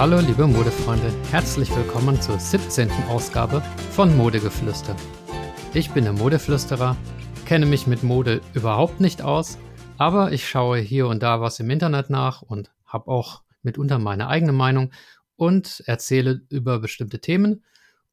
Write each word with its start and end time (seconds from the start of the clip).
Hallo 0.00 0.18
liebe 0.18 0.46
Modefreunde, 0.46 1.12
herzlich 1.30 1.76
willkommen 1.76 2.22
zur 2.22 2.38
17. 2.38 2.90
Ausgabe 3.10 3.60
von 3.90 4.16
Modegeflüster. 4.16 4.96
Ich 5.74 5.90
bin 5.90 6.04
der 6.04 6.14
Modeflüsterer, 6.14 6.96
kenne 7.44 7.66
mich 7.66 7.86
mit 7.86 8.02
Mode 8.02 8.40
überhaupt 8.54 9.00
nicht 9.00 9.20
aus, 9.20 9.58
aber 9.98 10.32
ich 10.32 10.48
schaue 10.48 10.78
hier 10.78 11.06
und 11.06 11.22
da 11.22 11.42
was 11.42 11.60
im 11.60 11.68
Internet 11.68 12.08
nach 12.08 12.40
und 12.40 12.72
habe 12.86 13.10
auch 13.10 13.42
mitunter 13.62 13.98
meine 13.98 14.28
eigene 14.28 14.52
Meinung 14.52 14.90
und 15.36 15.82
erzähle 15.84 16.40
über 16.48 16.78
bestimmte 16.78 17.20
Themen. 17.20 17.62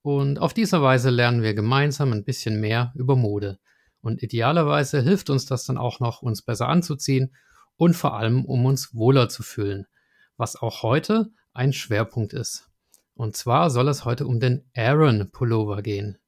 Und 0.02 0.40
auf 0.40 0.54
diese 0.54 0.82
Weise 0.82 1.10
lernen 1.10 1.42
wir 1.42 1.54
gemeinsam 1.54 2.12
ein 2.12 2.26
bisschen 2.26 2.60
mehr 2.60 2.92
über 2.96 3.16
Mode. 3.16 3.60
Und 4.02 4.22
idealerweise 4.22 5.02
hilft 5.02 5.30
uns 5.30 5.46
das 5.46 5.64
dann 5.64 5.78
auch 5.78 6.02
noch, 6.02 6.22
uns 6.22 6.42
besser 6.42 6.68
anzuziehen 6.68 7.34
und 7.78 7.94
vor 7.96 8.18
allem, 8.18 8.44
um 8.44 8.66
uns 8.66 8.94
wohler 8.94 9.30
zu 9.30 9.42
fühlen, 9.42 9.88
was 10.36 10.58
auch 10.58 10.84
heute 10.84 11.32
ein 11.58 11.74
Schwerpunkt 11.74 12.34
ist. 12.34 12.70
Und 13.16 13.36
zwar 13.36 13.72
soll 13.72 13.88
es 13.88 14.06
heute 14.06 14.28
um 14.28 14.40
den 14.40 14.64
Aaron 14.76 15.32
Pullover 15.32 15.82
gehen. 15.82 16.20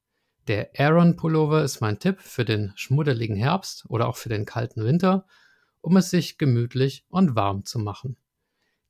Der 0.48 0.72
Aaron 0.76 1.16
Pullover 1.16 1.64
ist 1.64 1.82
mein 1.82 2.00
Tipp 2.00 2.20
für 2.20 2.44
den 2.44 2.74
schmuddeligen 2.76 3.36
Herbst 3.36 3.86
oder 3.88 4.08
auch 4.08 4.18
für 4.18 4.30
den 4.30 4.46
kalten 4.46 4.84
Winter, 4.84 5.28
um 5.82 5.98
es 5.98 6.10
sich 6.10 6.40
gemütlich 6.40 7.06
und 7.10 7.36
warm 7.36 7.64
zu 7.64 7.78
machen. 7.78 8.18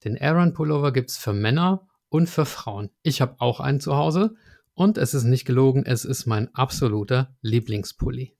Den 0.05 0.20
Aaron 0.20 0.53
Pullover 0.53 0.93
gibt's 0.93 1.17
für 1.17 1.34
Männer 1.34 1.88
und 2.07 2.29
für 2.29 2.45
Frauen. 2.45 2.90
Ich 3.03 3.20
habe 3.20 3.35
auch 3.40 3.59
einen 3.59 3.81
zu 3.81 3.98
Hause 3.98 4.35
und 4.73 4.98
es 4.98 5.13
ist 5.13 5.26
nicht 5.26 5.43
gelogen, 5.43 5.85
es 5.85 6.05
ist 6.05 6.26
mein 6.26 6.55
absoluter 6.55 7.35
Lieblingspulli. 7.41 8.34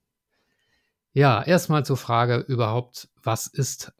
Ja, 1.12 1.42
erstmal 1.42 1.84
zur 1.84 1.98
Frage 1.98 2.38
überhaupt, 2.38 3.10
was 3.22 3.46
ist 3.46 3.92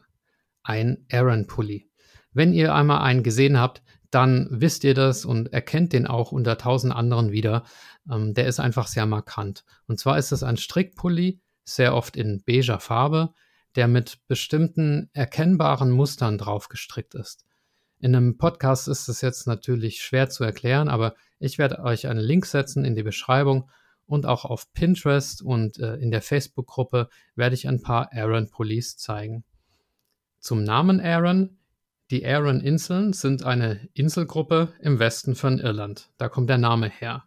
ein 0.63 1.05
Aaron-Pulli? 1.13 1.91
Wenn 2.33 2.53
ihr 2.53 2.75
einmal 2.75 3.03
einen 3.03 3.23
gesehen 3.23 3.59
habt, 3.59 3.83
dann 4.11 4.49
wisst 4.51 4.85
ihr 4.85 4.95
das 4.95 5.25
und 5.25 5.53
erkennt 5.53 5.93
den 5.93 6.07
auch 6.07 6.33
unter 6.33 6.59
tausend 6.59 6.95
anderen 6.95 7.31
wieder. 7.33 7.65
Ähm, 8.11 8.35
der 8.35 8.47
ist 8.47 8.61
einfach 8.61 8.87
sehr 8.87 9.07
markant. 9.07 9.65
Und 9.87 9.99
zwar 10.01 10.19
ist 10.19 10.33
es 10.33 10.43
ein 10.43 10.57
Strickpulli, 10.57 11.41
sehr 11.65 11.95
oft 11.95 12.17
in 12.17 12.43
beiger 12.45 12.81
Farbe, 12.81 13.33
der 13.77 13.87
mit 13.87 14.19
bestimmten 14.27 15.11
erkennbaren 15.13 15.91
Mustern 15.91 16.39
drauf 16.39 16.69
gestrickt 16.69 17.15
ist. 17.15 17.45
In 18.01 18.17
einem 18.17 18.39
Podcast 18.39 18.89
ist 18.89 19.09
es 19.09 19.21
jetzt 19.21 19.47
natürlich 19.47 20.03
schwer 20.03 20.29
zu 20.31 20.43
erklären, 20.43 20.89
aber 20.89 21.15
ich 21.39 21.59
werde 21.59 21.81
euch 21.81 22.07
einen 22.07 22.21
Link 22.21 22.47
setzen 22.47 22.85
in 22.85 22.95
die 22.97 23.03
Beschreibung 23.03 23.71
und 24.07 24.27
auch 24.27 24.45
auf 24.45 24.73
Pinterest 24.73 25.43
und 25.43 25.79
äh, 25.79 25.97
in 25.97 26.11
der 26.11 26.23
Facebook-Gruppe 26.23 27.09
werde 27.37 27.55
ich 27.55 27.69
ein 27.69 27.83
paar 27.83 28.11
Aaron-Pullis 28.13 28.97
zeigen. 28.97 29.45
Zum 30.41 30.65
Namen 30.65 31.01
Aaron. 31.01 31.60
Die 32.11 32.27
Aran-Inseln 32.27 33.13
sind 33.13 33.45
eine 33.45 33.89
Inselgruppe 33.95 34.73
im 34.81 34.99
Westen 34.99 35.37
von 35.37 35.61
Irland. 35.61 36.11
Da 36.19 36.29
kommt 36.29 36.51
der 36.51 36.59
Name 36.59 36.89
her. 36.89 37.23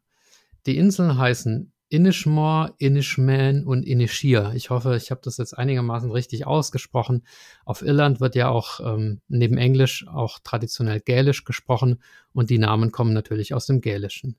Die 0.66 0.76
Inseln 0.76 1.17
heißen 1.17 1.72
Inishmore, 1.88 2.73
Inishman 2.80 3.64
und 3.64 3.84
Inishir. 3.84 4.52
Ich 4.56 4.72
hoffe, 4.72 4.98
ich 4.98 5.09
habe 5.09 5.22
das 5.23 5.38
jetzt 5.38 5.58
einigermaßen 5.58 6.11
richtig 6.11 6.45
ausgesprochen. 6.45 7.26
Auf 7.64 7.81
Irland 7.81 8.20
wird 8.20 8.36
ja 8.36 8.50
auch 8.50 8.81
ähm, 8.81 9.22
neben 9.30 9.58
Englisch 9.58 10.06
auch 10.09 10.39
traditionell 10.44 11.00
Gälisch 11.00 11.45
gesprochen 11.45 12.02
und 12.34 12.50
die 12.50 12.58
Namen 12.58 12.92
kommen 12.92 13.14
natürlich 13.14 13.54
aus 13.54 13.67
dem 13.67 13.80
Gälischen. 13.80 14.36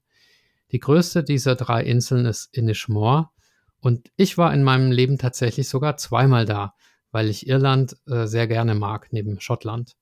Die 0.73 0.81
größte 0.81 1.25
dieser 1.25 1.55
drei 1.55 1.85
Inseln 1.85 2.27
ist 2.27 2.55
Inishmore 2.55 3.31
und 3.81 4.11
ich 4.17 4.37
war 4.37 4.53
in 4.53 4.63
meinem 4.63 4.93
Leben 4.93 5.17
tatsächlich 5.17 5.71
sogar 5.71 5.97
zweimal 5.97 6.45
da, 6.45 6.75
weil 7.13 7.31
ich 7.31 7.47
Irland 7.47 7.97
äh, 8.07 8.27
sehr 8.27 8.47
gerne 8.47 8.75
mag, 8.75 9.09
neben 9.11 9.41
Schottland. 9.41 9.97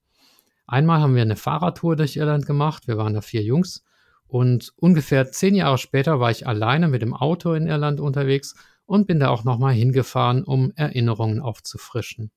Einmal 0.67 1.01
haben 1.01 1.15
wir 1.15 1.23
eine 1.23 1.37
Fahrradtour 1.37 1.97
durch 1.97 2.17
Irland 2.17 2.47
gemacht, 2.47 2.87
wir 2.89 2.97
waren 2.97 3.15
da 3.15 3.21
vier 3.21 3.43
Jungs 3.43 3.85
und 4.27 4.73
ungefähr 4.77 5.31
zehn 5.31 5.55
Jahre 5.55 5.77
später 5.77 6.19
war 6.19 6.31
ich 6.31 6.47
alleine 6.47 6.89
mit 6.89 7.03
dem 7.03 7.15
Auto 7.15 7.53
in 7.53 7.67
Irland 7.67 8.01
unterwegs 8.01 8.55
und 8.87 9.07
bin 9.07 9.21
da 9.21 9.29
auch 9.29 9.45
nochmal 9.45 9.75
hingefahren, 9.75 10.45
um 10.45 10.73
Erinnerungen 10.75 11.41
aufzufrischen. 11.41 12.31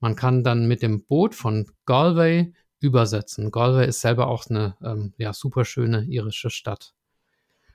Man 0.00 0.16
kann 0.16 0.44
dann 0.44 0.66
mit 0.66 0.82
dem 0.82 1.04
Boot 1.04 1.34
von 1.34 1.66
Galway 1.84 2.52
übersetzen. 2.80 3.50
Galway 3.50 3.86
ist 3.88 4.00
selber 4.00 4.28
auch 4.28 4.46
eine 4.48 4.76
ähm, 4.82 5.14
ja, 5.18 5.32
super 5.32 5.64
schöne 5.64 6.04
irische 6.04 6.50
Stadt. 6.50 6.94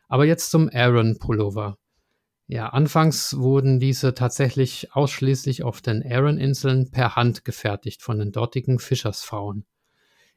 Aber 0.07 0.25
jetzt 0.25 0.51
zum 0.51 0.69
Aaron 0.73 1.17
Pullover. 1.19 1.77
Ja, 2.47 2.69
anfangs 2.69 3.37
wurden 3.37 3.79
diese 3.79 4.13
tatsächlich 4.13 4.93
ausschließlich 4.93 5.63
auf 5.63 5.81
den 5.81 6.03
Aaron-Inseln 6.03 6.91
per 6.91 7.15
Hand 7.15 7.45
gefertigt 7.45 8.01
von 8.01 8.19
den 8.19 8.31
dortigen 8.31 8.79
Fischersfrauen. 8.79 9.65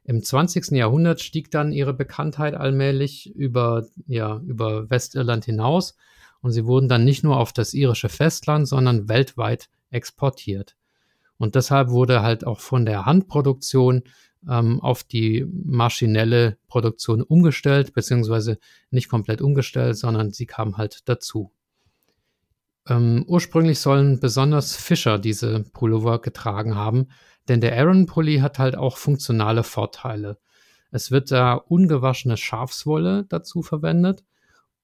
Im 0.05 0.23
20. 0.23 0.73
Jahrhundert 0.73 1.21
stieg 1.21 1.51
dann 1.51 1.73
ihre 1.73 1.95
Bekanntheit 1.95 2.55
allmählich 2.55 3.35
über, 3.35 3.87
ja, 4.07 4.39
über 4.47 4.91
Westirland 4.91 5.47
hinaus 5.47 5.97
und 6.43 6.53
sie 6.53 6.67
wurden 6.67 6.89
dann 6.89 7.05
nicht 7.05 7.25
nur 7.25 7.39
auf 7.39 7.55
das 7.55 7.73
irische 7.73 8.11
Festland, 8.11 8.69
sondern 8.69 9.09
weltweit 9.09 9.71
exportiert. 9.91 10.77
Und 11.39 11.55
deshalb 11.55 11.89
wurde 11.89 12.23
halt 12.23 12.47
auch 12.47 12.61
von 12.61 12.85
der 12.85 13.07
Handproduktion 13.07 14.03
ähm, 14.47 14.79
auf 14.81 15.05
die 15.05 15.47
maschinelle 15.51 16.59
Produktion 16.69 17.23
umgestellt, 17.23 17.95
beziehungsweise 17.95 18.59
nicht 18.91 19.09
komplett 19.09 19.41
umgestellt, 19.41 19.97
sondern 19.97 20.33
sie 20.33 20.45
kam 20.45 20.77
halt 20.77 21.09
dazu. 21.09 21.51
Ähm, 22.89 23.25
ursprünglich 23.27 23.81
sollen 23.81 24.21
besonders 24.21 24.77
Fischer 24.77 25.19
diese 25.19 25.65
Pullover 25.73 26.21
getragen 26.21 26.75
haben, 26.75 27.09
denn 27.49 27.61
der 27.61 27.79
Aaron 27.79 28.07
Pulli 28.07 28.39
hat 28.39 28.59
halt 28.59 28.77
auch 28.77 28.97
funktionale 28.97 29.63
Vorteile. 29.63 30.39
Es 30.91 31.11
wird 31.11 31.31
da 31.31 31.55
ungewaschene 31.55 32.37
Schafswolle 32.37 33.25
dazu 33.29 33.63
verwendet 33.63 34.25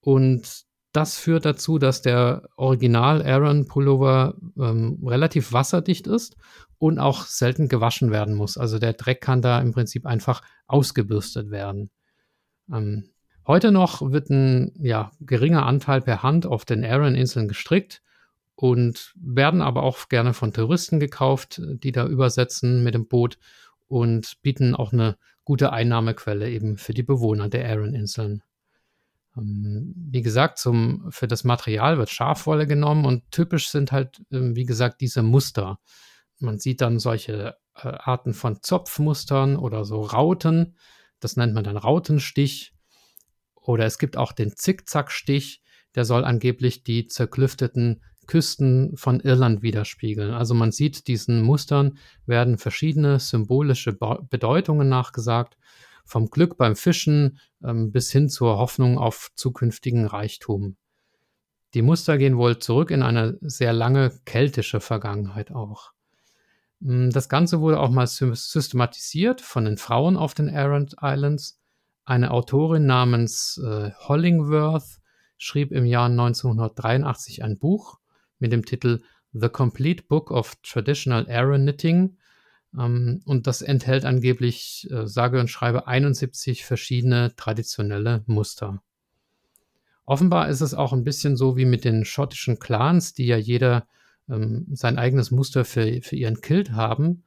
und 0.00 0.64
das 0.92 1.18
führt 1.18 1.44
dazu, 1.44 1.78
dass 1.78 2.02
der 2.02 2.48
Original 2.56 3.22
Aaron 3.22 3.66
Pullover 3.66 4.34
ähm, 4.58 4.98
relativ 5.06 5.52
wasserdicht 5.52 6.06
ist 6.06 6.36
und 6.78 6.98
auch 6.98 7.26
selten 7.26 7.68
gewaschen 7.68 8.10
werden 8.10 8.34
muss. 8.34 8.58
Also 8.58 8.78
der 8.78 8.94
Dreck 8.94 9.20
kann 9.20 9.42
da 9.42 9.60
im 9.60 9.72
Prinzip 9.72 10.06
einfach 10.06 10.42
ausgebürstet 10.66 11.50
werden. 11.50 11.90
Ähm, 12.72 13.09
heute 13.50 13.72
noch 13.72 14.12
wird 14.12 14.30
ein 14.30 14.72
ja, 14.80 15.10
geringer 15.20 15.66
Anteil 15.66 16.00
per 16.00 16.22
Hand 16.22 16.46
auf 16.46 16.64
den 16.64 16.84
Aran-Inseln 16.84 17.48
gestrickt 17.48 18.00
und 18.54 19.12
werden 19.16 19.60
aber 19.60 19.82
auch 19.82 20.08
gerne 20.08 20.34
von 20.34 20.52
Touristen 20.52 21.00
gekauft, 21.00 21.60
die 21.64 21.90
da 21.90 22.06
übersetzen 22.06 22.84
mit 22.84 22.94
dem 22.94 23.08
Boot 23.08 23.38
und 23.88 24.40
bieten 24.42 24.76
auch 24.76 24.92
eine 24.92 25.16
gute 25.44 25.72
Einnahmequelle 25.72 26.48
eben 26.48 26.76
für 26.76 26.94
die 26.94 27.02
Bewohner 27.02 27.48
der 27.48 27.68
Aran-Inseln. 27.68 28.42
Ähm, 29.36 29.94
wie 29.96 30.22
gesagt, 30.22 30.58
zum, 30.58 31.10
für 31.10 31.26
das 31.26 31.42
Material 31.42 31.98
wird 31.98 32.10
Schafwolle 32.10 32.68
genommen 32.68 33.04
und 33.04 33.28
typisch 33.32 33.68
sind 33.68 33.90
halt, 33.90 34.22
ähm, 34.30 34.54
wie 34.54 34.64
gesagt, 34.64 35.00
diese 35.00 35.22
Muster. 35.22 35.80
Man 36.38 36.60
sieht 36.60 36.80
dann 36.80 37.00
solche 37.00 37.56
äh, 37.74 37.88
Arten 37.88 38.32
von 38.32 38.62
Zopfmustern 38.62 39.56
oder 39.56 39.84
so 39.84 40.02
Rauten. 40.02 40.76
Das 41.18 41.36
nennt 41.36 41.52
man 41.52 41.64
dann 41.64 41.76
Rautenstich. 41.76 42.74
Oder 43.60 43.84
es 43.84 43.98
gibt 43.98 44.16
auch 44.16 44.32
den 44.32 44.56
Zickzackstich. 44.56 45.62
Der 45.94 46.04
soll 46.04 46.24
angeblich 46.24 46.84
die 46.84 47.06
zerklüfteten 47.06 48.02
Küsten 48.26 48.96
von 48.96 49.18
Irland 49.18 49.62
widerspiegeln. 49.62 50.32
Also 50.32 50.54
man 50.54 50.70
sieht, 50.70 51.08
diesen 51.08 51.42
Mustern 51.42 51.98
werden 52.26 52.58
verschiedene 52.58 53.18
symbolische 53.18 53.92
Bedeutungen 53.92 54.88
nachgesagt 54.88 55.56
vom 56.04 56.30
Glück 56.30 56.56
beim 56.56 56.76
Fischen 56.76 57.38
ähm, 57.64 57.92
bis 57.92 58.10
hin 58.10 58.28
zur 58.28 58.58
Hoffnung 58.58 58.98
auf 58.98 59.30
zukünftigen 59.34 60.06
Reichtum. 60.06 60.76
Die 61.74 61.82
Muster 61.82 62.18
gehen 62.18 62.36
wohl 62.36 62.58
zurück 62.58 62.90
in 62.90 63.02
eine 63.02 63.38
sehr 63.42 63.72
lange 63.72 64.10
keltische 64.24 64.80
Vergangenheit 64.80 65.52
auch. 65.52 65.92
Mm, 66.80 67.10
das 67.10 67.28
Ganze 67.28 67.60
wurde 67.60 67.78
auch 67.78 67.90
mal 67.90 68.06
systematisiert 68.06 69.40
von 69.40 69.64
den 69.64 69.76
Frauen 69.76 70.16
auf 70.16 70.34
den 70.34 70.48
Errant 70.48 70.96
Islands. 71.00 71.59
Eine 72.10 72.32
Autorin 72.32 72.86
namens 72.86 73.62
äh, 73.64 73.92
Hollingworth 74.08 74.98
schrieb 75.38 75.70
im 75.70 75.84
Jahr 75.84 76.06
1983 76.06 77.44
ein 77.44 77.56
Buch 77.56 78.00
mit 78.40 78.50
dem 78.50 78.64
Titel 78.64 78.98
The 79.32 79.48
Complete 79.48 80.02
Book 80.08 80.32
of 80.32 80.56
Traditional 80.64 81.30
Aran 81.30 81.62
Knitting 81.62 82.16
ähm, 82.76 83.22
und 83.26 83.46
das 83.46 83.62
enthält 83.62 84.04
angeblich, 84.04 84.88
äh, 84.90 85.06
sage 85.06 85.38
und 85.38 85.50
schreibe, 85.50 85.86
71 85.86 86.64
verschiedene 86.64 87.36
traditionelle 87.36 88.24
Muster. 88.26 88.82
Offenbar 90.04 90.48
ist 90.48 90.62
es 90.62 90.74
auch 90.74 90.92
ein 90.92 91.04
bisschen 91.04 91.36
so 91.36 91.56
wie 91.56 91.64
mit 91.64 91.84
den 91.84 92.04
schottischen 92.04 92.58
Clans, 92.58 93.14
die 93.14 93.26
ja 93.26 93.36
jeder 93.36 93.86
ähm, 94.28 94.66
sein 94.72 94.98
eigenes 94.98 95.30
Muster 95.30 95.64
für, 95.64 96.02
für 96.02 96.16
ihren 96.16 96.40
Kilt 96.40 96.72
haben. 96.72 97.22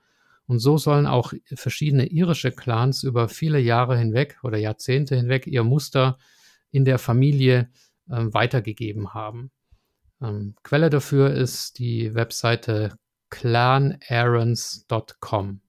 Und 0.45 0.59
so 0.59 0.77
sollen 0.77 1.07
auch 1.07 1.33
verschiedene 1.55 2.07
irische 2.07 2.51
Clans 2.51 3.03
über 3.03 3.29
viele 3.29 3.59
Jahre 3.59 3.97
hinweg 3.97 4.39
oder 4.43 4.57
Jahrzehnte 4.57 5.15
hinweg 5.15 5.47
ihr 5.47 5.63
Muster 5.63 6.17
in 6.71 6.83
der 6.85 6.99
Familie 6.99 7.69
ähm, 8.09 8.33
weitergegeben 8.33 9.13
haben. 9.13 9.51
Ähm, 10.21 10.55
Quelle 10.63 10.89
dafür 10.89 11.33
ist 11.33 11.79
die 11.79 12.13
Webseite 12.13 12.97
clanarons.com. 13.29 15.61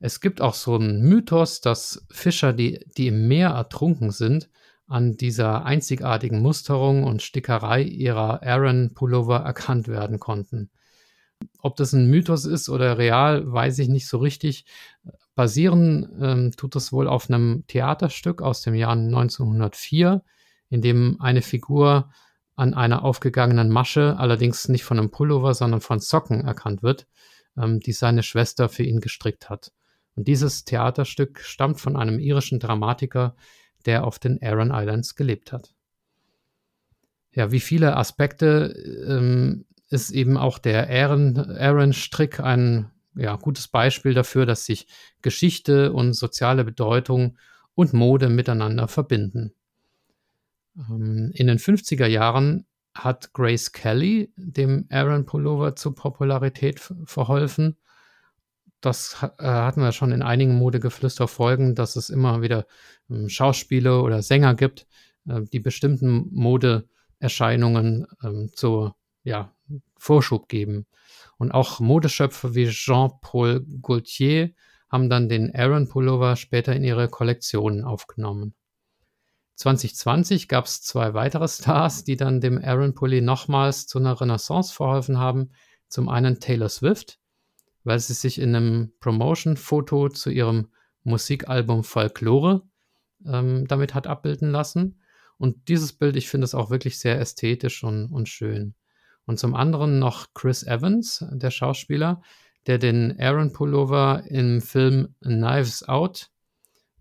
Es 0.00 0.20
gibt 0.20 0.40
auch 0.40 0.54
so 0.54 0.74
einen 0.74 1.02
Mythos, 1.02 1.60
dass 1.60 2.04
Fischer, 2.10 2.52
die, 2.52 2.84
die 2.96 3.08
im 3.08 3.26
Meer 3.26 3.50
ertrunken 3.50 4.10
sind, 4.10 4.50
an 4.86 5.16
dieser 5.16 5.64
einzigartigen 5.64 6.42
Musterung 6.42 7.04
und 7.04 7.22
Stickerei 7.22 7.82
ihrer 7.82 8.42
Aaron-Pullover 8.42 9.38
erkannt 9.38 9.88
werden 9.88 10.20
konnten. 10.20 10.70
Ob 11.58 11.76
das 11.76 11.92
ein 11.92 12.06
Mythos 12.06 12.44
ist 12.44 12.68
oder 12.68 12.98
real, 12.98 13.50
weiß 13.50 13.78
ich 13.78 13.88
nicht 13.88 14.06
so 14.06 14.18
richtig. 14.18 14.64
Basieren 15.34 16.08
ähm, 16.20 16.52
tut 16.56 16.76
es 16.76 16.92
wohl 16.92 17.08
auf 17.08 17.28
einem 17.28 17.64
Theaterstück 17.66 18.42
aus 18.42 18.62
dem 18.62 18.74
Jahr 18.74 18.92
1904, 18.92 20.22
in 20.70 20.80
dem 20.80 21.20
eine 21.20 21.42
Figur 21.42 22.10
an 22.56 22.74
einer 22.74 23.04
aufgegangenen 23.04 23.68
Masche, 23.68 24.16
allerdings 24.18 24.68
nicht 24.68 24.84
von 24.84 24.98
einem 24.98 25.10
Pullover, 25.10 25.54
sondern 25.54 25.80
von 25.80 25.98
Socken 25.98 26.44
erkannt 26.44 26.82
wird, 26.82 27.06
ähm, 27.56 27.80
die 27.80 27.92
seine 27.92 28.22
Schwester 28.22 28.68
für 28.68 28.84
ihn 28.84 29.00
gestrickt 29.00 29.50
hat. 29.50 29.72
Und 30.14 30.28
dieses 30.28 30.64
Theaterstück 30.64 31.40
stammt 31.40 31.80
von 31.80 31.96
einem 31.96 32.18
irischen 32.18 32.60
Dramatiker, 32.60 33.34
der 33.86 34.06
auf 34.06 34.18
den 34.18 34.40
Aran 34.42 34.70
Islands 34.72 35.16
gelebt 35.16 35.52
hat. 35.52 35.74
Ja, 37.32 37.50
wie 37.50 37.60
viele 37.60 37.96
Aspekte 37.96 38.72
ähm, 39.08 39.66
ist 39.94 40.10
eben 40.10 40.36
auch 40.36 40.58
der 40.58 40.88
Aaron-Strick 40.90 42.40
ein 42.40 42.90
ja, 43.14 43.36
gutes 43.36 43.68
Beispiel 43.68 44.12
dafür, 44.12 44.44
dass 44.44 44.66
sich 44.66 44.86
Geschichte 45.22 45.92
und 45.92 46.14
soziale 46.14 46.64
Bedeutung 46.64 47.38
und 47.74 47.92
Mode 47.92 48.28
miteinander 48.28 48.88
verbinden. 48.88 49.54
Ähm, 50.76 51.30
in 51.34 51.46
den 51.46 51.58
50er 51.58 52.06
Jahren 52.06 52.66
hat 52.92 53.32
Grace 53.32 53.72
Kelly 53.72 54.32
dem 54.36 54.86
Aaron 54.90 55.26
Pullover 55.26 55.76
zur 55.76 55.94
Popularität 55.94 56.80
verholfen 57.04 57.76
das 58.84 59.16
äh, 59.38 59.46
hatten 59.46 59.80
wir 59.80 59.92
schon 59.92 60.12
in 60.12 60.22
einigen 60.22 60.56
Modegeflüster-Folgen, 60.56 61.74
dass 61.74 61.96
es 61.96 62.10
immer 62.10 62.42
wieder 62.42 62.66
ähm, 63.10 63.28
Schauspieler 63.28 64.02
oder 64.02 64.22
Sänger 64.22 64.54
gibt, 64.54 64.86
äh, 65.26 65.40
die 65.52 65.60
bestimmten 65.60 66.28
Modeerscheinungen 66.32 68.06
ähm, 68.22 68.50
zur 68.54 68.96
ja, 69.24 69.52
Vorschub 69.96 70.48
geben. 70.48 70.86
Und 71.36 71.52
auch 71.52 71.80
Modeschöpfer 71.80 72.54
wie 72.54 72.68
Jean-Paul 72.68 73.66
Gaultier 73.82 74.54
haben 74.88 75.10
dann 75.10 75.28
den 75.28 75.54
Aaron 75.54 75.88
Pullover 75.88 76.36
später 76.36 76.74
in 76.76 76.84
ihre 76.84 77.08
Kollektionen 77.08 77.84
aufgenommen. 77.84 78.54
2020 79.56 80.48
gab 80.48 80.66
es 80.66 80.82
zwei 80.82 81.14
weitere 81.14 81.48
Stars, 81.48 82.04
die 82.04 82.16
dann 82.16 82.40
dem 82.40 82.62
Aaron 82.62 82.94
Pulli 82.94 83.20
nochmals 83.20 83.86
zu 83.86 83.98
einer 83.98 84.20
Renaissance 84.20 84.72
verholfen 84.72 85.18
haben. 85.18 85.50
Zum 85.88 86.08
einen 86.08 86.40
Taylor 86.40 86.68
Swift, 86.68 87.18
weil 87.84 87.98
sie 87.98 88.14
sich 88.14 88.40
in 88.40 88.54
einem 88.54 88.92
Promotion-Foto 89.00 90.08
zu 90.08 90.30
ihrem 90.30 90.68
Musikalbum 91.04 91.84
Folklore 91.84 92.62
ähm, 93.26 93.66
damit 93.68 93.94
hat 93.94 94.06
abbilden 94.06 94.50
lassen. 94.50 95.00
Und 95.38 95.68
dieses 95.68 95.92
Bild, 95.92 96.16
ich 96.16 96.28
finde 96.28 96.44
es 96.44 96.54
auch 96.54 96.70
wirklich 96.70 96.98
sehr 96.98 97.20
ästhetisch 97.20 97.84
und, 97.84 98.12
und 98.12 98.28
schön. 98.28 98.74
Und 99.26 99.38
zum 99.38 99.54
anderen 99.54 99.98
noch 99.98 100.26
Chris 100.34 100.62
Evans, 100.62 101.24
der 101.30 101.50
Schauspieler, 101.50 102.22
der 102.66 102.78
den 102.78 103.18
Aaron 103.18 103.52
Pullover 103.52 104.24
im 104.28 104.60
Film 104.60 105.14
Knives 105.22 105.86
Out 105.88 106.30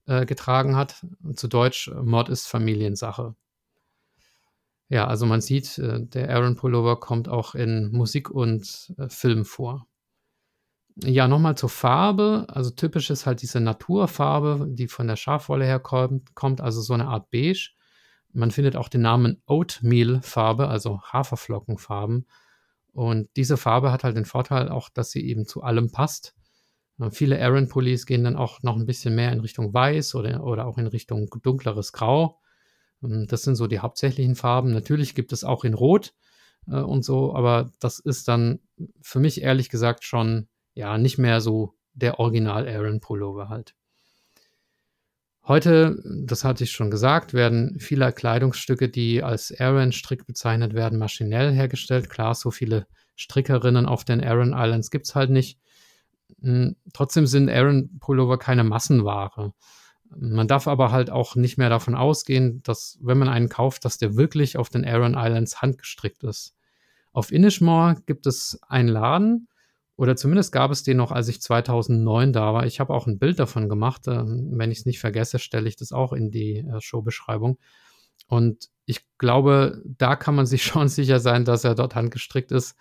äh, 0.06 0.26
getragen 0.26 0.76
hat. 0.76 1.06
Zu 1.36 1.48
Deutsch 1.48 1.90
Mord 2.02 2.30
ist 2.30 2.48
Familiensache. 2.48 3.36
Ja, 4.90 5.08
also 5.08 5.26
man 5.26 5.42
sieht, 5.42 5.78
äh, 5.78 6.06
der 6.06 6.30
Aaron 6.30 6.56
Pullover 6.56 7.00
kommt 7.00 7.28
auch 7.28 7.56
in 7.56 7.92
Musik 7.92 8.30
und 8.30 8.94
äh, 8.98 9.10
Film 9.10 9.46
vor. 9.46 9.88
Ja, 10.98 11.28
nochmal 11.28 11.58
zur 11.58 11.70
Farbe. 11.70 12.46
Also 12.50 12.70
typisch 12.70 13.10
ist 13.10 13.26
halt 13.26 13.42
diese 13.42 13.60
Naturfarbe, 13.60 14.68
die 14.70 14.88
von 14.88 15.08
der 15.08 15.16
Schafwolle 15.16 15.66
herkommt, 15.66 16.36
kommt 16.36 16.62
also 16.62 16.82
so 16.82 16.94
eine 16.94 17.08
Art 17.08 17.32
Beige. 17.32 17.72
Man 18.34 18.52
findet 18.52 18.76
auch 18.76 18.90
den 18.90 19.02
Namen 19.02 19.42
Oatmeal-Farbe, 19.46 20.68
also 20.68 21.02
Haferflockenfarben. 21.02 22.28
Und 22.92 23.30
diese 23.36 23.58
Farbe 23.58 23.92
hat 23.92 24.04
halt 24.04 24.18
den 24.18 24.26
Vorteil 24.26 24.70
auch, 24.70 24.90
dass 24.90 25.12
sie 25.12 25.26
eben 25.26 25.46
zu 25.46 25.64
allem 25.64 25.92
passt. 25.92 26.36
Viele 27.12 27.42
Aaron-Pullis 27.42 28.06
gehen 28.06 28.24
dann 28.24 28.36
auch 28.36 28.62
noch 28.62 28.76
ein 28.76 28.86
bisschen 28.86 29.16
mehr 29.16 29.32
in 29.32 29.40
Richtung 29.40 29.74
Weiß 29.74 30.14
oder, 30.16 30.44
oder 30.44 30.68
auch 30.68 30.78
in 30.78 30.88
Richtung 30.88 31.28
dunkleres 31.42 31.92
Grau. 31.92 32.40
Ähm, 33.04 33.26
das 33.28 33.44
sind 33.44 33.56
so 33.56 33.68
die 33.68 33.80
hauptsächlichen 33.80 34.36
Farben. 34.36 34.74
Natürlich 34.74 35.16
gibt 35.16 35.34
es 35.34 35.44
auch 35.44 35.64
in 35.64 35.74
Rot 35.74 36.14
äh, 36.68 36.76
und 36.76 37.04
so, 37.04 37.36
aber 37.36 37.72
das 37.80 38.00
ist 38.00 38.28
dann 38.28 38.60
für 39.02 39.20
mich 39.20 39.42
ehrlich 39.42 39.70
gesagt 39.70 40.04
schon 40.04 40.48
ja, 40.76 40.98
nicht 40.98 41.18
mehr 41.18 41.42
so 41.42 41.76
der 41.94 42.20
Original 42.20 42.68
Aaron 42.68 43.00
Pullover 43.00 43.50
halt. 43.50 43.76
Heute, 45.46 46.02
das 46.06 46.46
hatte 46.46 46.64
ich 46.64 46.72
schon 46.72 46.90
gesagt, 46.90 47.34
werden 47.34 47.78
viele 47.78 48.14
Kleidungsstücke, 48.14 48.88
die 48.88 49.24
als 49.24 49.54
Aaron-Strick 49.60 50.26
bezeichnet 50.26 50.74
werden, 50.74 50.98
maschinell 50.98 51.52
hergestellt. 51.52 52.10
Klar, 52.10 52.34
so 52.34 52.50
viele 52.50 52.88
Strickerinnen 53.18 53.86
auf 53.86 54.06
den 54.06 54.24
Aaron 54.24 54.54
Islands 54.54 54.90
gibt 54.90 55.06
es 55.06 55.16
halt 55.16 55.30
nicht. 55.30 55.60
Hm, 56.42 56.78
trotzdem 56.94 57.28
sind 57.28 57.50
Aaron-Pullover 57.50 58.38
keine 58.38 58.64
Massenware. 58.64 59.54
Man 60.16 60.48
darf 60.48 60.68
aber 60.68 60.92
halt 60.92 61.10
auch 61.10 61.36
nicht 61.36 61.58
mehr 61.58 61.70
davon 61.70 61.96
ausgehen, 61.96 62.64
dass, 62.64 62.98
wenn 63.02 63.18
man 63.18 63.28
einen 63.28 63.50
kauft, 63.50 63.84
dass 63.84 63.98
der 63.98 64.16
wirklich 64.16 64.58
auf 64.58 64.70
den 64.70 64.86
Aaron 64.86 65.16
Islands 65.18 65.62
handgestrickt 65.62 66.24
ist. 66.24 66.56
Auf 67.12 67.34
Inishmore 67.34 67.98
gibt 68.06 68.28
es 68.28 68.60
einen 68.70 68.88
Laden, 68.90 69.50
oder 70.04 70.18
zumindest 70.18 70.52
gab 70.52 70.70
es 70.70 70.84
den 70.84 70.98
noch, 70.98 71.14
als 71.14 71.30
ich 71.30 71.42
2009 71.42 72.34
da 72.34 72.54
war. 72.54 72.66
Ich 72.66 72.82
habe 72.82 72.94
auch 72.94 73.08
ein 73.08 73.20
Bild 73.20 73.40
davon 73.40 73.70
gemacht. 73.70 74.02
Ähm, 74.10 74.52
wenn 74.52 74.70
ich 74.70 74.80
es 74.80 74.86
nicht 74.86 75.00
vergesse, 75.00 75.40
stelle 75.40 75.70
ich 75.70 75.78
das 75.78 75.94
auch 75.94 76.12
in 76.12 76.30
die 76.30 76.58
äh, 76.58 76.82
Showbeschreibung. 76.82 77.58
Und 78.28 78.68
ich 78.86 79.00
glaube, 79.18 79.82
da 79.86 80.18
kann 80.18 80.36
man 80.36 80.46
sich 80.46 80.62
schon 80.66 80.90
sicher 80.90 81.22
sein, 81.22 81.46
dass 81.46 81.64
er 81.64 81.74
dort 81.74 81.96
handgestrickt 81.96 82.52
ist. 82.52 82.76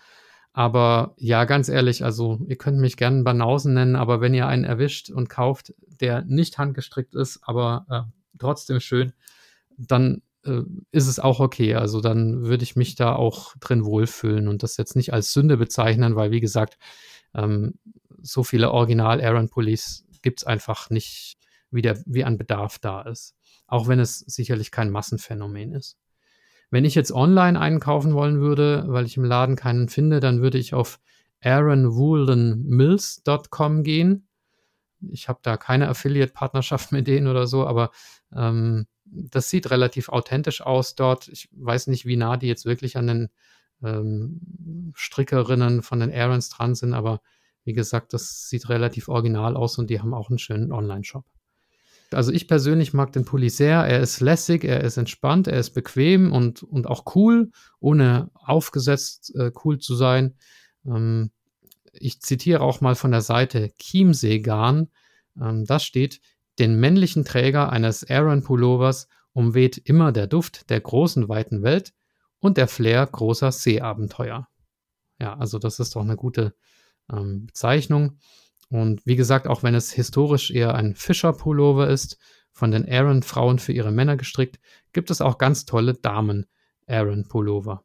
Aber 0.52 1.14
ja, 1.16 1.44
ganz 1.44 1.68
ehrlich, 1.68 2.04
also 2.04 2.40
ihr 2.48 2.56
könnt 2.56 2.78
mich 2.78 2.96
gerne 2.96 3.22
Banausen 3.22 3.72
nennen, 3.72 3.94
aber 3.94 4.20
wenn 4.20 4.34
ihr 4.34 4.48
einen 4.48 4.64
erwischt 4.64 5.08
und 5.08 5.28
kauft, 5.28 5.74
der 6.00 6.24
nicht 6.24 6.58
handgestrickt 6.58 7.14
ist, 7.14 7.38
aber 7.42 7.86
äh, 7.88 8.00
trotzdem 8.36 8.80
schön, 8.80 9.12
dann 9.78 10.22
äh, 10.44 10.62
ist 10.90 11.06
es 11.06 11.20
auch 11.20 11.38
okay. 11.38 11.74
Also 11.76 12.00
dann 12.00 12.42
würde 12.42 12.64
ich 12.64 12.74
mich 12.74 12.96
da 12.96 13.14
auch 13.14 13.54
drin 13.60 13.84
wohlfühlen 13.84 14.48
und 14.48 14.64
das 14.64 14.76
jetzt 14.76 14.96
nicht 14.96 15.12
als 15.12 15.32
Sünde 15.32 15.56
bezeichnen, 15.56 16.16
weil 16.16 16.32
wie 16.32 16.40
gesagt, 16.40 16.78
ähm, 17.34 17.74
so 18.20 18.44
viele 18.44 18.70
Original 18.70 19.20
Aaron 19.20 19.48
Pullis 19.48 20.04
gibt 20.22 20.40
es 20.40 20.46
einfach 20.46 20.90
nicht, 20.90 21.36
wie, 21.70 21.82
der, 21.82 22.00
wie 22.06 22.24
an 22.24 22.38
Bedarf 22.38 22.78
da 22.78 23.02
ist. 23.02 23.34
Auch 23.66 23.88
wenn 23.88 24.00
es 24.00 24.20
sicherlich 24.20 24.70
kein 24.70 24.90
Massenphänomen 24.90 25.72
ist. 25.72 25.98
Wenn 26.70 26.84
ich 26.84 26.94
jetzt 26.94 27.12
online 27.12 27.60
einkaufen 27.60 28.14
wollen 28.14 28.40
würde, 28.40 28.84
weil 28.86 29.04
ich 29.04 29.16
im 29.16 29.24
Laden 29.24 29.56
keinen 29.56 29.88
finde, 29.88 30.20
dann 30.20 30.40
würde 30.40 30.58
ich 30.58 30.74
auf 30.74 31.00
aaronwoolenmills.com 31.42 33.82
gehen. 33.82 34.28
Ich 35.10 35.28
habe 35.28 35.40
da 35.42 35.56
keine 35.56 35.88
Affiliate-Partnerschaft 35.88 36.92
mit 36.92 37.08
denen 37.08 37.26
oder 37.26 37.46
so, 37.46 37.66
aber 37.66 37.90
ähm, 38.34 38.86
das 39.04 39.50
sieht 39.50 39.70
relativ 39.70 40.08
authentisch 40.08 40.62
aus 40.62 40.94
dort. 40.94 41.28
Ich 41.28 41.48
weiß 41.52 41.88
nicht, 41.88 42.06
wie 42.06 42.16
nah 42.16 42.36
die 42.36 42.46
jetzt 42.46 42.64
wirklich 42.64 42.96
an 42.96 43.06
den 43.06 43.28
ähm, 43.82 44.92
Strickerinnen 44.94 45.82
von 45.82 46.00
den 46.00 46.12
Aarons 46.12 46.48
dran 46.48 46.74
sind, 46.74 46.94
aber 46.94 47.20
wie 47.64 47.72
gesagt, 47.72 48.12
das 48.12 48.48
sieht 48.48 48.68
relativ 48.68 49.08
original 49.08 49.56
aus 49.56 49.78
und 49.78 49.90
die 49.90 50.00
haben 50.00 50.14
auch 50.14 50.30
einen 50.30 50.38
schönen 50.38 50.72
Online-Shop. 50.72 51.24
Also 52.12 52.32
ich 52.32 52.48
persönlich 52.48 52.92
mag 52.92 53.12
den 53.12 53.24
Pulli 53.24 53.48
sehr. 53.48 53.80
Er 53.84 54.00
ist 54.00 54.20
lässig, 54.20 54.64
er 54.64 54.82
ist 54.82 54.96
entspannt, 54.96 55.46
er 55.46 55.58
ist 55.58 55.70
bequem 55.70 56.32
und, 56.32 56.62
und 56.62 56.86
auch 56.86 57.14
cool, 57.14 57.50
ohne 57.80 58.30
aufgesetzt 58.34 59.34
äh, 59.34 59.50
cool 59.64 59.78
zu 59.78 59.94
sein. 59.94 60.34
Ähm, 60.86 61.30
ich 61.92 62.20
zitiere 62.20 62.60
auch 62.60 62.80
mal 62.80 62.94
von 62.94 63.10
der 63.10 63.22
Seite 63.22 63.72
Chiemsee-Garn. 63.78 64.88
Ähm, 65.40 65.64
das 65.64 65.84
steht, 65.84 66.20
den 66.58 66.78
männlichen 66.78 67.24
Träger 67.24 67.70
eines 67.70 68.08
Aaron-Pullovers 68.08 69.08
umweht 69.32 69.78
immer 69.78 70.12
der 70.12 70.26
Duft 70.26 70.68
der 70.68 70.80
großen, 70.80 71.28
weiten 71.28 71.62
Welt 71.62 71.94
und 72.42 72.56
der 72.56 72.68
Flair 72.68 73.06
großer 73.06 73.52
Seeabenteuer. 73.52 74.48
Ja, 75.20 75.38
also 75.38 75.58
das 75.58 75.78
ist 75.78 75.94
doch 75.94 76.02
eine 76.02 76.16
gute 76.16 76.54
ähm, 77.10 77.46
Bezeichnung. 77.46 78.18
Und 78.68 79.06
wie 79.06 79.16
gesagt, 79.16 79.46
auch 79.46 79.62
wenn 79.62 79.74
es 79.74 79.92
historisch 79.92 80.50
eher 80.50 80.74
ein 80.74 80.96
Fischer-Pullover 80.96 81.88
ist, 81.88 82.18
von 82.52 82.70
den 82.70 82.86
Aaron-Frauen 82.86 83.58
für 83.58 83.72
ihre 83.72 83.92
Männer 83.92 84.16
gestrickt, 84.16 84.58
gibt 84.92 85.10
es 85.10 85.20
auch 85.20 85.38
ganz 85.38 85.64
tolle 85.64 85.94
Damen-Aaron-Pullover. 85.94 87.84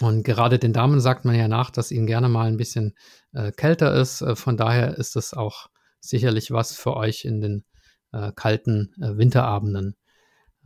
Und 0.00 0.22
gerade 0.22 0.58
den 0.58 0.74
Damen 0.74 1.00
sagt 1.00 1.24
man 1.24 1.34
ja 1.34 1.48
nach, 1.48 1.70
dass 1.70 1.90
ihnen 1.90 2.06
gerne 2.06 2.28
mal 2.28 2.46
ein 2.46 2.58
bisschen 2.58 2.94
äh, 3.32 3.50
kälter 3.52 3.94
ist. 3.94 4.20
Äh, 4.20 4.36
von 4.36 4.56
daher 4.56 4.98
ist 4.98 5.16
es 5.16 5.32
auch 5.32 5.68
sicherlich 6.00 6.50
was 6.50 6.76
für 6.76 6.94
euch 6.94 7.24
in 7.24 7.40
den 7.40 7.64
äh, 8.12 8.32
kalten 8.36 8.92
äh, 9.00 9.16
Winterabenden. 9.16 9.96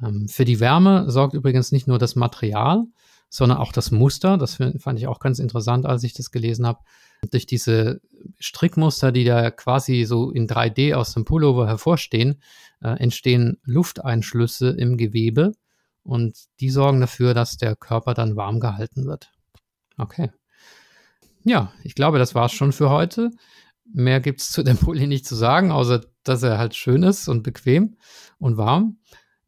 Ähm, 0.03 0.29
für 0.29 0.45
die 0.45 0.61
Wärme 0.61 1.11
sorgt 1.11 1.35
übrigens 1.35 1.73
nicht 1.73 1.87
nur 1.87 1.99
das 1.99 2.17
Material, 2.17 2.85
sondern 3.29 3.59
auch 3.59 3.73
das 3.73 3.91
Muster. 3.91 4.37
Das 4.39 4.57
fand 4.57 4.99
ich 4.99 5.07
auch 5.07 5.21
ganz 5.21 5.39
interessant, 5.39 5.87
als 5.87 6.03
ich 6.03 6.13
das 6.13 6.31
gelesen 6.31 6.67
habe. 6.67 6.81
Durch 7.31 7.47
diese 7.47 8.01
Strickmuster, 8.39 9.13
die 9.13 9.25
da 9.25 9.51
quasi 9.51 10.05
so 10.05 10.31
in 10.31 10.49
3D 10.49 10.95
aus 10.95 11.13
dem 11.15 11.25
Pullover 11.25 11.67
hervorstehen, 11.67 12.43
äh, 12.83 12.99
entstehen 12.99 13.59
Lufteinschlüsse 13.63 14.71
im 14.71 14.97
Gewebe 14.97 15.53
und 16.03 16.37
die 16.61 16.71
sorgen 16.71 17.01
dafür, 17.01 17.35
dass 17.35 17.57
der 17.57 17.77
Körper 17.77 18.15
dann 18.15 18.37
warm 18.37 18.59
gehalten 18.59 19.07
wird. 19.07 19.31
Okay. 19.99 20.31
Ja, 21.45 21.73
ich 21.85 21.95
glaube, 21.95 22.19
das 22.19 22.35
war 22.35 22.47
es 22.47 22.53
schon 22.53 22.73
für 22.73 22.91
heute. 22.91 23.31
Mehr 23.93 24.21
gibt 24.21 24.41
es 24.41 24.51
zu 24.51 24.63
dem 24.63 24.77
Pulli 24.79 25.07
nicht 25.07 25.27
zu 25.27 25.35
sagen, 25.35 25.71
außer 25.73 26.03
dass 26.23 26.43
er 26.43 26.59
halt 26.59 26.75
schön 26.75 27.03
ist 27.03 27.29
und 27.29 27.43
bequem 27.43 27.97
und 28.39 28.57
warm. 28.57 28.99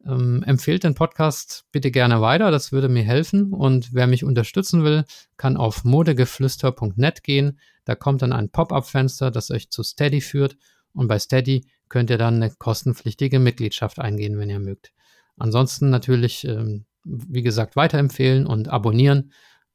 Ähm, 0.05 0.43
empfehlt 0.43 0.83
den 0.83 0.95
Podcast 0.95 1.65
bitte 1.71 1.89
gerne 1.89 2.19
weiter, 2.19 2.51
das 2.51 2.71
würde 2.71 2.89
mir 2.89 3.03
helfen. 3.03 3.53
Und 3.53 3.93
wer 3.93 4.07
mich 4.07 4.23
unterstützen 4.23 4.83
will, 4.83 5.05
kann 5.37 5.55
auf 5.55 5.85
modegeflüster.net 5.85 7.23
gehen. 7.23 7.59
Da 7.85 7.95
kommt 7.95 8.21
dann 8.21 8.33
ein 8.33 8.49
Pop-up-Fenster, 8.49 9.31
das 9.31 9.49
euch 9.49 9.69
zu 9.69 9.81
Steady 9.83 10.19
führt. 10.19 10.57
Und 10.93 11.07
bei 11.07 11.19
Steady 11.19 11.65
könnt 11.87 12.09
ihr 12.09 12.17
dann 12.17 12.35
eine 12.35 12.51
kostenpflichtige 12.51 13.39
Mitgliedschaft 13.39 13.99
eingehen, 13.99 14.37
wenn 14.37 14.49
ihr 14.49 14.59
mögt. 14.59 14.91
Ansonsten 15.37 15.89
natürlich, 15.89 16.45
ähm, 16.45 16.85
wie 17.05 17.41
gesagt, 17.41 17.75
weiterempfehlen 17.75 18.45
und 18.45 18.67
abonnieren. 18.67 19.31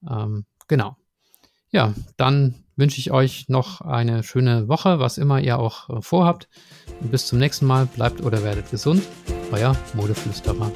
Ähm, 0.09 0.45
genau. 0.69 0.98
Ja, 1.71 1.93
dann 2.17 2.55
wünsche 2.77 2.99
ich 2.99 3.11
euch 3.11 3.49
noch 3.49 3.81
eine 3.81 4.23
schöne 4.23 4.69
Woche, 4.69 5.01
was 5.01 5.19
immer 5.19 5.41
ihr 5.41 5.59
auch 5.59 5.91
äh, 5.91 6.01
vorhabt. 6.01 6.49
bis 7.01 7.27
zum 7.27 7.39
nächsten 7.39 7.67
Mal. 7.67 7.87
Bleibt 7.87 8.23
oder 8.23 8.43
werdet 8.43 8.71
gesund. 8.71 9.03
Euer 9.53 9.77
Modeflüsterer. 9.95 10.71